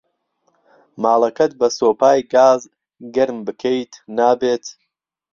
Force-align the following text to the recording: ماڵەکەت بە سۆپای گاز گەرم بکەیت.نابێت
ماڵەکەت 1.01 1.51
بە 1.59 1.67
سۆپای 1.77 2.19
گاز 2.33 2.61
گەرم 3.15 3.39
بکەیت.نابێت 3.45 4.65